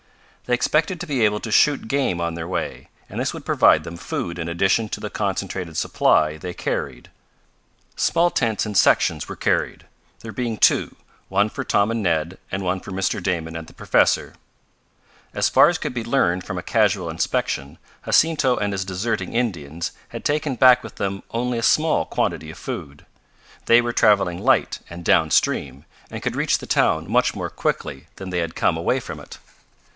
They 0.45 0.55
expected 0.55 0.99
to 0.99 1.07
be 1.07 1.23
able 1.23 1.39
to 1.41 1.51
shoot 1.51 1.87
game 1.87 2.19
on 2.19 2.33
their 2.33 2.47
way, 2.47 2.89
and 3.07 3.19
this 3.19 3.33
would 3.35 3.45
provide 3.45 3.83
them 3.83 3.95
food 3.97 4.39
in 4.39 4.49
addition 4.49 4.89
to 4.89 4.99
the 4.99 5.11
concentrated 5.11 5.77
supply 5.77 6.37
they 6.37 6.55
carried. 6.55 7.09
Small 7.95 8.31
tents, 8.31 8.65
in 8.65 8.73
sections, 8.73 9.29
were 9.29 9.35
carried, 9.35 9.85
there 10.21 10.31
being 10.31 10.57
two, 10.57 10.95
one 11.29 11.47
for 11.49 11.63
Tom 11.63 11.91
and 11.91 12.01
Ned 12.01 12.39
and 12.51 12.63
one 12.63 12.79
for 12.79 12.91
Mr. 12.91 13.21
Damon 13.21 13.55
and 13.55 13.67
the 13.67 13.73
professor. 13.75 14.33
As 15.35 15.47
far 15.47 15.69
as 15.69 15.77
could 15.77 15.93
be 15.93 16.03
learned 16.03 16.43
from 16.43 16.57
a 16.57 16.63
casual 16.63 17.09
inspection, 17.09 17.77
Jacinto 18.03 18.57
and 18.57 18.73
his 18.73 18.83
deserting 18.83 19.33
Indians 19.35 19.91
had 20.09 20.25
taken 20.25 20.55
back 20.55 20.83
with 20.83 20.95
them 20.95 21.21
only 21.29 21.59
a 21.59 21.63
small 21.63 22.07
quantity 22.07 22.49
of 22.49 22.57
food. 22.57 23.05
They 23.67 23.79
were 23.79 23.93
traveling 23.93 24.39
light 24.39 24.79
and 24.89 25.05
down 25.05 25.29
stream, 25.29 25.85
and 26.09 26.23
could 26.23 26.35
reach 26.35 26.57
the 26.57 26.65
town 26.65 27.09
much 27.09 27.35
more 27.35 27.51
quickly 27.51 28.07
than 28.15 28.31
they 28.31 28.39
had 28.39 28.55
come 28.55 28.75
away 28.75 28.99
from 28.99 29.19
it. 29.19 29.37